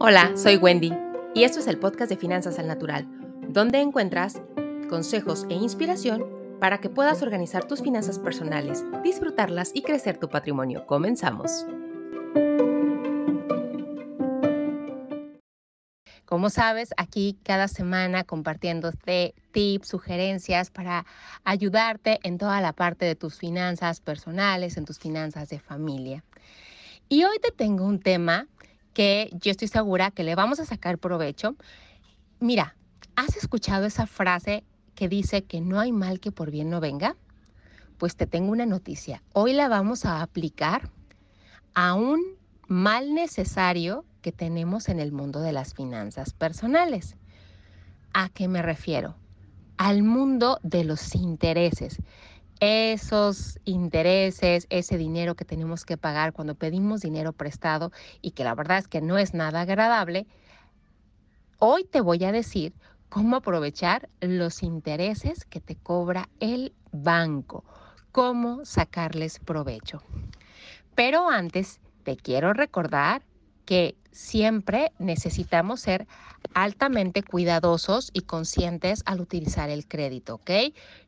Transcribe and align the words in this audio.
Hola, 0.00 0.30
soy 0.36 0.54
Wendy 0.54 0.92
y 1.34 1.42
esto 1.42 1.58
es 1.58 1.66
el 1.66 1.76
podcast 1.76 2.08
de 2.08 2.16
Finanzas 2.16 2.60
al 2.60 2.68
Natural, 2.68 3.04
donde 3.48 3.80
encuentras 3.80 4.40
consejos 4.88 5.44
e 5.50 5.54
inspiración 5.54 6.24
para 6.60 6.78
que 6.78 6.88
puedas 6.88 7.20
organizar 7.20 7.64
tus 7.64 7.82
finanzas 7.82 8.20
personales, 8.20 8.84
disfrutarlas 9.02 9.72
y 9.74 9.82
crecer 9.82 10.16
tu 10.16 10.28
patrimonio. 10.28 10.86
Comenzamos. 10.86 11.66
Como 16.26 16.48
sabes, 16.48 16.90
aquí 16.96 17.36
cada 17.42 17.66
semana 17.66 18.22
compartiéndote 18.22 19.34
tips, 19.50 19.88
sugerencias 19.88 20.70
para 20.70 21.06
ayudarte 21.42 22.20
en 22.22 22.38
toda 22.38 22.60
la 22.60 22.72
parte 22.72 23.04
de 23.04 23.16
tus 23.16 23.36
finanzas 23.36 23.98
personales, 24.00 24.76
en 24.76 24.84
tus 24.84 25.00
finanzas 25.00 25.48
de 25.48 25.58
familia. 25.58 26.22
Y 27.08 27.24
hoy 27.24 27.40
te 27.40 27.50
tengo 27.50 27.84
un 27.84 27.98
tema 27.98 28.46
que 28.98 29.30
yo 29.32 29.52
estoy 29.52 29.68
segura 29.68 30.10
que 30.10 30.24
le 30.24 30.34
vamos 30.34 30.58
a 30.58 30.64
sacar 30.64 30.98
provecho. 30.98 31.54
Mira, 32.40 32.74
¿has 33.14 33.36
escuchado 33.36 33.86
esa 33.86 34.08
frase 34.08 34.64
que 34.96 35.08
dice 35.08 35.44
que 35.44 35.60
no 35.60 35.78
hay 35.78 35.92
mal 35.92 36.18
que 36.18 36.32
por 36.32 36.50
bien 36.50 36.68
no 36.68 36.80
venga? 36.80 37.14
Pues 37.96 38.16
te 38.16 38.26
tengo 38.26 38.50
una 38.50 38.66
noticia. 38.66 39.22
Hoy 39.32 39.52
la 39.52 39.68
vamos 39.68 40.04
a 40.04 40.20
aplicar 40.20 40.90
a 41.74 41.94
un 41.94 42.20
mal 42.66 43.14
necesario 43.14 44.04
que 44.20 44.32
tenemos 44.32 44.88
en 44.88 44.98
el 44.98 45.12
mundo 45.12 45.42
de 45.42 45.52
las 45.52 45.74
finanzas 45.74 46.32
personales. 46.32 47.14
¿A 48.12 48.28
qué 48.30 48.48
me 48.48 48.62
refiero? 48.62 49.14
Al 49.76 50.02
mundo 50.02 50.58
de 50.64 50.82
los 50.82 51.14
intereses 51.14 51.98
esos 52.60 53.58
intereses, 53.64 54.66
ese 54.70 54.96
dinero 54.96 55.34
que 55.34 55.44
tenemos 55.44 55.84
que 55.84 55.96
pagar 55.96 56.32
cuando 56.32 56.54
pedimos 56.54 57.00
dinero 57.00 57.32
prestado 57.32 57.92
y 58.20 58.32
que 58.32 58.44
la 58.44 58.54
verdad 58.54 58.78
es 58.78 58.88
que 58.88 59.00
no 59.00 59.18
es 59.18 59.34
nada 59.34 59.62
agradable, 59.62 60.26
hoy 61.58 61.84
te 61.84 62.00
voy 62.00 62.24
a 62.24 62.32
decir 62.32 62.74
cómo 63.08 63.36
aprovechar 63.36 64.08
los 64.20 64.62
intereses 64.62 65.44
que 65.44 65.60
te 65.60 65.76
cobra 65.76 66.28
el 66.40 66.74
banco, 66.92 67.64
cómo 68.12 68.64
sacarles 68.64 69.38
provecho. 69.38 70.02
Pero 70.94 71.28
antes 71.30 71.80
te 72.02 72.16
quiero 72.16 72.52
recordar 72.52 73.22
que 73.64 73.96
siempre 74.18 74.90
necesitamos 74.98 75.80
ser 75.80 76.08
altamente 76.52 77.22
cuidadosos 77.22 78.10
y 78.12 78.22
conscientes 78.22 79.04
al 79.06 79.20
utilizar 79.20 79.70
el 79.70 79.86
crédito, 79.86 80.34
¿ok? 80.34 80.50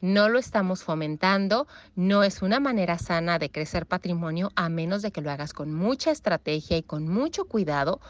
No 0.00 0.28
lo 0.28 0.40
estamos 0.40 0.82
fomentando, 0.82 1.68
no 1.94 2.24
es 2.24 2.42
una 2.42 2.58
manera 2.58 2.98
sana 2.98 3.38
de 3.38 3.48
crecer 3.48 3.86
patrimonio 3.86 4.50
a 4.56 4.68
menos 4.68 5.02
de 5.02 5.12
que 5.12 5.20
lo 5.20 5.30
hagas 5.30 5.52
con 5.52 5.72
mucha 5.72 6.10
estrategia 6.10 6.78
y 6.78 6.82
con 6.82 7.06
mucho 7.06 7.44
cuidado, 7.44 8.00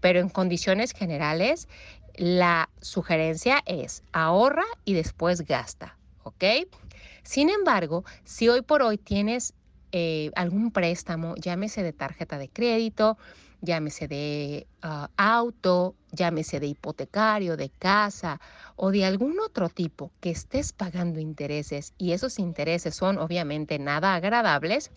pero 0.00 0.20
en 0.20 0.30
condiciones 0.30 0.92
generales 0.92 1.68
la 2.14 2.70
sugerencia 2.80 3.62
es 3.66 4.02
ahorra 4.12 4.64
y 4.86 4.94
después 4.94 5.42
gasta, 5.42 5.98
¿ok? 6.22 6.44
Sin 7.24 7.50
embargo, 7.50 8.06
si 8.24 8.48
hoy 8.48 8.62
por 8.62 8.80
hoy 8.80 8.96
tienes 8.96 9.52
eh, 9.92 10.30
algún 10.34 10.70
préstamo, 10.70 11.34
llámese 11.36 11.82
de 11.82 11.92
tarjeta 11.92 12.38
de 12.38 12.48
crédito, 12.48 13.18
llámese 13.60 14.08
de 14.08 14.68
ah, 14.82 15.10
auto, 15.16 15.96
llámese 16.12 16.60
de 16.60 16.66
hipotecario, 16.66 17.56
de 17.56 17.70
casa 17.70 18.40
o 18.76 18.90
de 18.90 19.04
algún 19.04 19.38
otro 19.40 19.68
tipo 19.68 20.12
que 20.20 20.30
estés 20.30 20.72
pagando 20.72 21.20
intereses 21.20 21.92
y 21.98 22.12
esos 22.12 22.38
intereses 22.38 22.94
son 22.94 23.18
obviamente 23.18 23.78
nada 23.78 24.14
agradables, 24.14 24.90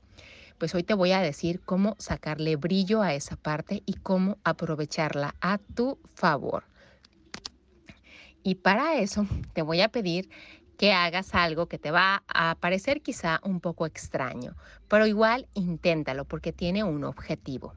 pues 0.57 0.75
hoy 0.75 0.83
te 0.83 0.93
voy 0.93 1.11
a 1.13 1.21
decir 1.21 1.61
cómo 1.65 1.95
sacarle 1.99 2.55
brillo 2.55 3.01
a 3.01 3.13
esa 3.13 3.35
parte 3.37 3.83
y 3.85 3.93
cómo 3.93 4.37
aprovecharla 4.43 5.35
a 5.41 5.57
tu 5.75 5.99
favor. 6.13 6.65
Y 8.43 8.55
para 8.55 8.99
eso 8.99 9.25
te 9.53 9.61
voy 9.61 9.81
a 9.81 9.89
pedir 9.89 10.29
que 10.77 10.93
hagas 10.93 11.35
algo 11.35 11.67
que 11.67 11.77
te 11.77 11.91
va 11.91 12.23
a 12.27 12.55
parecer 12.55 13.01
quizá 13.01 13.41
un 13.43 13.59
poco 13.59 13.85
extraño, 13.85 14.55
pero 14.87 15.05
igual 15.05 15.49
inténtalo 15.53 16.25
porque 16.25 16.53
tiene 16.53 16.83
un 16.83 17.03
objetivo. 17.03 17.75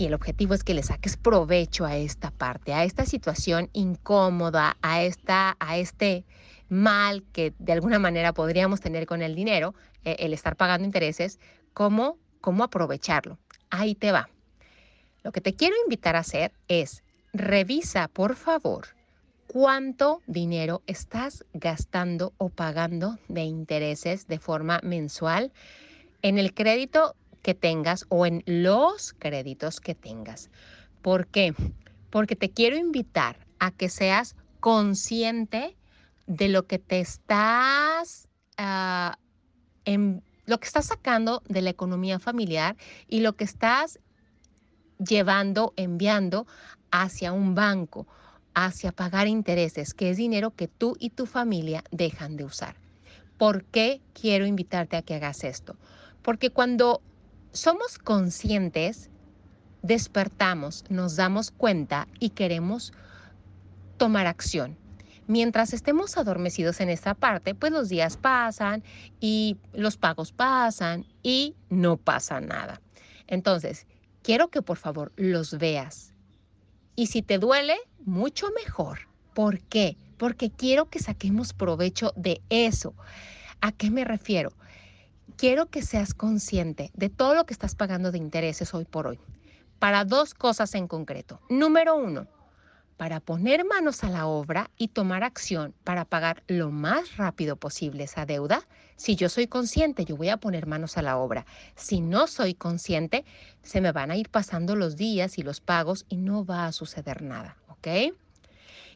Y 0.00 0.06
el 0.06 0.14
objetivo 0.14 0.54
es 0.54 0.64
que 0.64 0.72
le 0.72 0.82
saques 0.82 1.18
provecho 1.18 1.84
a 1.84 1.98
esta 1.98 2.30
parte, 2.30 2.72
a 2.72 2.84
esta 2.84 3.04
situación 3.04 3.68
incómoda, 3.74 4.78
a, 4.80 5.02
esta, 5.02 5.58
a 5.60 5.76
este 5.76 6.24
mal 6.70 7.22
que 7.34 7.52
de 7.58 7.72
alguna 7.72 7.98
manera 7.98 8.32
podríamos 8.32 8.80
tener 8.80 9.04
con 9.04 9.20
el 9.20 9.34
dinero, 9.34 9.74
eh, 10.06 10.16
el 10.20 10.32
estar 10.32 10.56
pagando 10.56 10.86
intereses, 10.86 11.38
cómo, 11.74 12.16
cómo 12.40 12.64
aprovecharlo. 12.64 13.36
Ahí 13.68 13.94
te 13.94 14.10
va. 14.10 14.30
Lo 15.22 15.32
que 15.32 15.42
te 15.42 15.52
quiero 15.52 15.74
invitar 15.84 16.16
a 16.16 16.20
hacer 16.20 16.54
es 16.66 17.02
revisa, 17.34 18.08
por 18.08 18.36
favor, 18.36 18.86
cuánto 19.48 20.22
dinero 20.26 20.80
estás 20.86 21.44
gastando 21.52 22.32
o 22.38 22.48
pagando 22.48 23.18
de 23.28 23.42
intereses 23.42 24.28
de 24.28 24.38
forma 24.38 24.80
mensual 24.82 25.52
en 26.22 26.38
el 26.38 26.54
crédito 26.54 27.16
que 27.42 27.54
tengas 27.54 28.06
o 28.08 28.26
en 28.26 28.42
los 28.46 29.12
créditos 29.14 29.80
que 29.80 29.94
tengas. 29.94 30.50
¿Por 31.02 31.26
qué? 31.26 31.54
Porque 32.10 32.36
te 32.36 32.50
quiero 32.50 32.76
invitar 32.76 33.46
a 33.58 33.70
que 33.70 33.88
seas 33.88 34.36
consciente 34.60 35.76
de 36.26 36.48
lo 36.48 36.66
que 36.66 36.78
te 36.78 37.00
estás, 37.00 38.28
ah, 38.56 39.18
en, 39.84 40.22
lo 40.46 40.58
que 40.58 40.66
estás 40.66 40.86
sacando 40.86 41.42
de 41.48 41.62
la 41.62 41.70
economía 41.70 42.18
familiar 42.18 42.76
y 43.08 43.20
lo 43.20 43.34
que 43.34 43.44
estás 43.44 43.98
llevando, 44.98 45.72
enviando 45.76 46.46
hacia 46.90 47.32
un 47.32 47.54
banco, 47.54 48.06
hacia 48.54 48.92
pagar 48.92 49.28
intereses, 49.28 49.94
que 49.94 50.10
es 50.10 50.16
dinero 50.16 50.50
que 50.50 50.68
tú 50.68 50.96
y 50.98 51.10
tu 51.10 51.26
familia 51.26 51.84
dejan 51.90 52.36
de 52.36 52.44
usar. 52.44 52.76
¿Por 53.38 53.64
qué 53.64 54.02
quiero 54.12 54.44
invitarte 54.44 54.96
a 54.96 55.02
que 55.02 55.14
hagas 55.14 55.44
esto? 55.44 55.76
Porque 56.22 56.50
cuando 56.50 57.00
somos 57.52 57.98
conscientes, 57.98 59.10
despertamos, 59.82 60.84
nos 60.88 61.16
damos 61.16 61.50
cuenta 61.50 62.08
y 62.18 62.30
queremos 62.30 62.92
tomar 63.96 64.26
acción. 64.26 64.76
Mientras 65.26 65.72
estemos 65.72 66.16
adormecidos 66.16 66.80
en 66.80 66.88
esta 66.88 67.14
parte, 67.14 67.54
pues 67.54 67.72
los 67.72 67.88
días 67.88 68.16
pasan 68.16 68.82
y 69.20 69.58
los 69.72 69.96
pagos 69.96 70.32
pasan 70.32 71.06
y 71.22 71.54
no 71.68 71.96
pasa 71.96 72.40
nada. 72.40 72.80
Entonces, 73.28 73.86
quiero 74.22 74.48
que 74.48 74.62
por 74.62 74.76
favor 74.76 75.12
los 75.16 75.56
veas. 75.58 76.14
Y 76.96 77.06
si 77.06 77.22
te 77.22 77.38
duele, 77.38 77.76
mucho 78.04 78.48
mejor. 78.64 79.08
¿Por 79.34 79.60
qué? 79.60 79.96
Porque 80.18 80.50
quiero 80.50 80.90
que 80.90 80.98
saquemos 80.98 81.52
provecho 81.52 82.12
de 82.16 82.42
eso. 82.50 82.94
¿A 83.60 83.70
qué 83.70 83.90
me 83.90 84.04
refiero? 84.04 84.52
Quiero 85.40 85.70
que 85.70 85.80
seas 85.80 86.12
consciente 86.12 86.90
de 86.92 87.08
todo 87.08 87.34
lo 87.34 87.46
que 87.46 87.54
estás 87.54 87.74
pagando 87.74 88.12
de 88.12 88.18
intereses 88.18 88.74
hoy 88.74 88.84
por 88.84 89.06
hoy. 89.06 89.18
Para 89.78 90.04
dos 90.04 90.34
cosas 90.34 90.74
en 90.74 90.86
concreto. 90.86 91.40
Número 91.48 91.96
uno, 91.96 92.26
para 92.98 93.20
poner 93.20 93.64
manos 93.64 94.04
a 94.04 94.10
la 94.10 94.26
obra 94.26 94.70
y 94.76 94.88
tomar 94.88 95.24
acción 95.24 95.72
para 95.82 96.04
pagar 96.04 96.42
lo 96.46 96.70
más 96.70 97.16
rápido 97.16 97.56
posible 97.56 98.04
esa 98.04 98.26
deuda. 98.26 98.68
Si 98.96 99.16
yo 99.16 99.30
soy 99.30 99.46
consciente, 99.46 100.04
yo 100.04 100.18
voy 100.18 100.28
a 100.28 100.36
poner 100.36 100.66
manos 100.66 100.98
a 100.98 101.02
la 101.02 101.16
obra. 101.16 101.46
Si 101.74 102.02
no 102.02 102.26
soy 102.26 102.52
consciente, 102.52 103.24
se 103.62 103.80
me 103.80 103.92
van 103.92 104.10
a 104.10 104.18
ir 104.18 104.28
pasando 104.28 104.76
los 104.76 104.96
días 104.96 105.38
y 105.38 105.42
los 105.42 105.62
pagos 105.62 106.04
y 106.10 106.18
no 106.18 106.44
va 106.44 106.66
a 106.66 106.72
suceder 106.72 107.22
nada, 107.22 107.56
¿ok? 107.68 108.12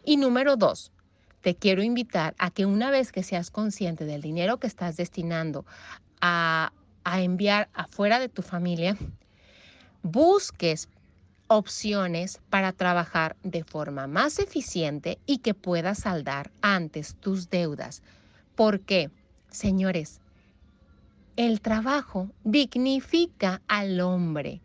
Y 0.04 0.19
número 0.19 0.56
dos, 0.56 0.93
te 1.41 1.54
quiero 1.54 1.83
invitar 1.83 2.34
a 2.38 2.50
que 2.50 2.65
una 2.65 2.91
vez 2.91 3.12
que 3.12 3.22
seas 3.22 3.50
consciente 3.50 4.06
del 4.06 4.22
dinero 4.22 4.59
que 4.59 4.66
estás 4.66 4.97
destinando 4.97 5.66
a, 6.27 6.73
enviar 7.21 7.69
afuera 7.75 8.19
de 8.19 8.31
tu 8.31 8.41
familia, 8.41 8.97
busques 10.03 10.89
opciones 11.49 12.41
para 12.48 12.72
trabajar 12.72 13.37
de 13.43 13.63
forma 13.63 14.07
más 14.07 14.39
eficiente 14.39 15.19
y 15.27 15.39
que 15.39 15.53
puedas 15.53 15.98
saldar 15.98 16.51
antes 16.63 17.16
tus 17.16 17.51
deudas. 17.51 18.03
¿Por 18.54 18.81
qué? 18.81 19.10
Señores, 19.51 20.22
el 21.37 21.60
trabajo 21.60 22.31
dignifica 22.43 23.60
al 23.69 24.01
hombre. 24.01 24.63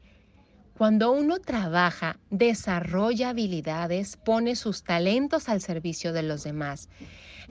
Cuando 0.78 1.12
uno 1.12 1.40
trabaja, 1.40 2.20
desarrolla 2.30 3.30
habilidades, 3.30 4.16
pone 4.16 4.56
sus 4.56 4.84
talentos 4.84 5.50
al 5.50 5.60
servicio 5.60 6.14
de 6.14 6.24
los 6.24 6.44
demás. 6.44 6.88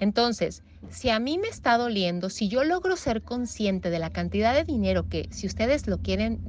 Entonces, 0.01 0.63
si 0.91 1.11
a 1.11 1.19
mí 1.19 1.39
me 1.39 1.49
está 1.49 1.77
doliendo, 1.77 2.31
si 2.31 2.49
yo 2.49 2.65
logro 2.65 2.97
ser 2.97 3.23
consciente 3.23 3.91
de 3.91 3.99
la 3.99 4.11
cantidad 4.11 4.55
de 4.55 4.65
dinero 4.65 5.09
que, 5.09 5.29
si 5.31 5.47
ustedes 5.47 5.87
lo 5.87 5.99
quieren 5.99 6.41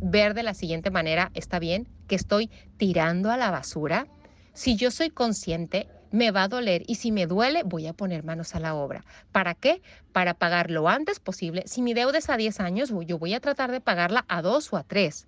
ver 0.00 0.34
de 0.34 0.42
la 0.42 0.54
siguiente 0.54 0.90
manera, 0.90 1.30
está 1.34 1.58
bien, 1.58 1.88
que 2.08 2.14
estoy 2.14 2.50
tirando 2.76 3.30
a 3.30 3.36
la 3.36 3.50
basura, 3.50 4.06
si 4.52 4.76
yo 4.76 4.90
soy 4.90 5.10
consciente, 5.10 5.88
me 6.10 6.30
va 6.30 6.44
a 6.44 6.48
doler 6.48 6.82
y 6.86 6.94
si 6.94 7.12
me 7.12 7.26
duele, 7.26 7.62
voy 7.64 7.86
a 7.86 7.92
poner 7.92 8.24
manos 8.24 8.54
a 8.54 8.60
la 8.60 8.74
obra. 8.74 9.04
¿Para 9.32 9.54
qué? 9.54 9.82
Para 10.12 10.34
pagar 10.34 10.70
lo 10.70 10.88
antes 10.88 11.20
posible. 11.20 11.64
Si 11.66 11.82
mi 11.82 11.92
deuda 11.92 12.18
es 12.18 12.30
a 12.30 12.36
10 12.36 12.60
años, 12.60 12.92
yo 13.06 13.18
voy 13.18 13.34
a 13.34 13.40
tratar 13.40 13.70
de 13.70 13.80
pagarla 13.80 14.24
a 14.28 14.40
2 14.40 14.72
o 14.72 14.76
a 14.76 14.82
3. 14.84 15.26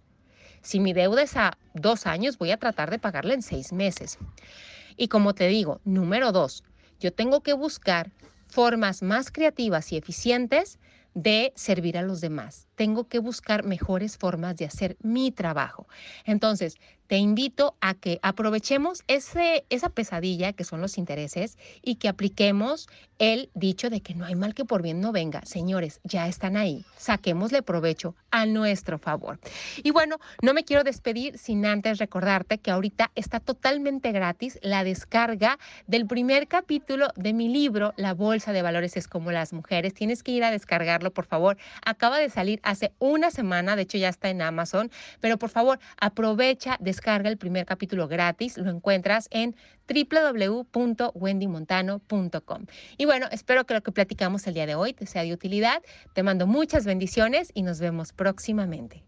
Si 0.62 0.80
mi 0.80 0.92
deuda 0.92 1.22
es 1.22 1.36
a 1.36 1.56
dos 1.74 2.06
años, 2.06 2.38
voy 2.38 2.50
a 2.50 2.56
tratar 2.56 2.90
de 2.90 2.98
pagarla 2.98 3.34
en 3.34 3.42
seis 3.42 3.72
meses. 3.72 4.18
Y 4.96 5.08
como 5.08 5.34
te 5.34 5.46
digo, 5.46 5.80
número 5.84 6.32
dos, 6.32 6.64
yo 7.00 7.12
tengo 7.12 7.42
que 7.42 7.52
buscar 7.52 8.10
formas 8.46 9.02
más 9.02 9.30
creativas 9.30 9.92
y 9.92 9.96
eficientes 9.96 10.78
de 11.14 11.52
servir 11.56 11.98
a 11.98 12.02
los 12.02 12.20
demás. 12.20 12.67
Tengo 12.78 13.08
que 13.08 13.18
buscar 13.18 13.64
mejores 13.64 14.16
formas 14.16 14.56
de 14.56 14.66
hacer 14.66 14.96
mi 15.02 15.32
trabajo. 15.32 15.88
Entonces, 16.24 16.76
te 17.08 17.16
invito 17.16 17.74
a 17.80 17.94
que 17.94 18.20
aprovechemos 18.22 19.02
ese, 19.08 19.64
esa 19.70 19.88
pesadilla 19.88 20.52
que 20.52 20.64
son 20.64 20.82
los 20.82 20.98
intereses 20.98 21.56
y 21.82 21.94
que 21.94 22.06
apliquemos 22.06 22.86
el 23.18 23.50
dicho 23.54 23.88
de 23.88 24.02
que 24.02 24.14
no 24.14 24.26
hay 24.26 24.34
mal 24.34 24.54
que 24.54 24.66
por 24.66 24.82
bien 24.82 25.00
no 25.00 25.10
venga. 25.10 25.40
Señores, 25.44 26.00
ya 26.04 26.28
están 26.28 26.56
ahí. 26.56 26.84
Saquémosle 26.98 27.62
provecho 27.62 28.14
a 28.30 28.44
nuestro 28.44 28.98
favor. 28.98 29.40
Y 29.82 29.90
bueno, 29.90 30.18
no 30.42 30.52
me 30.52 30.64
quiero 30.64 30.84
despedir 30.84 31.38
sin 31.38 31.64
antes 31.64 31.96
recordarte 31.96 32.58
que 32.58 32.70
ahorita 32.70 33.10
está 33.14 33.40
totalmente 33.40 34.12
gratis 34.12 34.58
la 34.62 34.84
descarga 34.84 35.58
del 35.86 36.06
primer 36.06 36.46
capítulo 36.46 37.08
de 37.16 37.32
mi 37.32 37.48
libro, 37.48 37.94
La 37.96 38.12
Bolsa 38.12 38.52
de 38.52 38.60
Valores 38.60 38.98
es 38.98 39.08
como 39.08 39.32
las 39.32 39.54
mujeres. 39.54 39.94
Tienes 39.94 40.22
que 40.22 40.32
ir 40.32 40.44
a 40.44 40.50
descargarlo, 40.50 41.10
por 41.10 41.24
favor. 41.24 41.56
Acaba 41.84 42.18
de 42.18 42.28
salir 42.28 42.60
hace 42.68 42.92
una 42.98 43.30
semana, 43.30 43.76
de 43.76 43.82
hecho 43.82 43.98
ya 43.98 44.08
está 44.08 44.28
en 44.28 44.42
Amazon, 44.42 44.90
pero 45.20 45.38
por 45.38 45.50
favor, 45.50 45.78
aprovecha, 46.00 46.76
descarga 46.80 47.28
el 47.28 47.38
primer 47.38 47.66
capítulo 47.66 48.08
gratis, 48.08 48.58
lo 48.58 48.70
encuentras 48.70 49.28
en 49.30 49.54
www.wendymontano.com. 49.88 52.66
Y 52.98 53.06
bueno, 53.06 53.26
espero 53.30 53.64
que 53.64 53.74
lo 53.74 53.82
que 53.82 53.92
platicamos 53.92 54.44
el 54.46 54.54
día 54.54 54.66
de 54.66 54.74
hoy 54.74 54.92
te 54.92 55.06
sea 55.06 55.22
de 55.22 55.32
utilidad. 55.32 55.82
Te 56.12 56.22
mando 56.22 56.46
muchas 56.46 56.84
bendiciones 56.84 57.50
y 57.54 57.62
nos 57.62 57.80
vemos 57.80 58.12
próximamente. 58.12 59.02